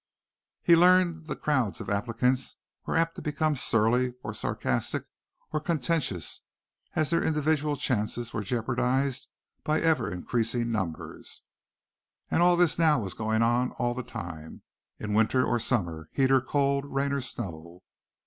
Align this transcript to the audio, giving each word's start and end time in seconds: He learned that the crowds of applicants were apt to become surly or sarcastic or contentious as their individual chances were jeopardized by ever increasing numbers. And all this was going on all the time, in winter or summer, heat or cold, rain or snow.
He 0.63 0.75
learned 0.75 1.13
that 1.13 1.27
the 1.27 1.35
crowds 1.35 1.79
of 1.79 1.87
applicants 1.87 2.57
were 2.87 2.97
apt 2.97 3.13
to 3.17 3.21
become 3.21 3.55
surly 3.55 4.15
or 4.23 4.33
sarcastic 4.33 5.05
or 5.53 5.59
contentious 5.59 6.41
as 6.95 7.11
their 7.11 7.23
individual 7.23 7.75
chances 7.75 8.33
were 8.33 8.41
jeopardized 8.41 9.27
by 9.63 9.79
ever 9.79 10.11
increasing 10.11 10.71
numbers. 10.71 11.43
And 12.31 12.41
all 12.41 12.57
this 12.57 12.79
was 12.79 13.13
going 13.13 13.43
on 13.43 13.73
all 13.73 13.93
the 13.93 14.01
time, 14.01 14.63
in 14.97 15.13
winter 15.13 15.45
or 15.45 15.59
summer, 15.59 16.09
heat 16.13 16.31
or 16.31 16.41
cold, 16.41 16.83
rain 16.85 17.11
or 17.11 17.21
snow. 17.21 17.83